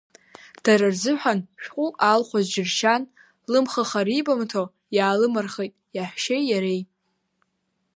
Дара 0.63 0.85
рзыҳәан 0.93 1.39
шәҟәык 1.61 1.95
аалхәаз 2.07 2.45
џьыршьан, 2.53 3.03
лымхыха 3.51 4.01
рибамҭо 4.07 4.63
иаалымырхит 4.95 5.73
иаҳәшьеи 5.95 6.43
иареи. 6.47 6.81